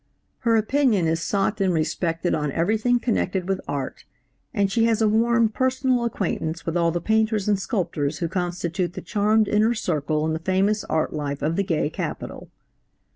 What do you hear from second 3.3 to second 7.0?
with art, and she has a warm personal acquaintance with all the